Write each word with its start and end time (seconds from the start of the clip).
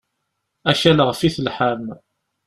Akal 0.71 0.99
ɣef 1.07 1.19
i 1.21 1.29
telḥam. 1.35 1.85